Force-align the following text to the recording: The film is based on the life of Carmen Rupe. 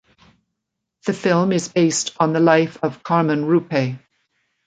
The 1.05 1.13
film 1.13 1.51
is 1.51 1.67
based 1.67 2.15
on 2.19 2.33
the 2.33 2.39
life 2.39 2.79
of 2.83 3.03
Carmen 3.03 3.45
Rupe. 3.45 3.99